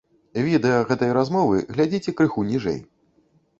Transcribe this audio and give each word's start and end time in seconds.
Відэа 0.45 0.79
гэтай 0.91 1.11
размовы 1.17 1.61
глядзіце 1.75 2.17
крыху 2.21 2.49
ніжэй. 2.51 2.83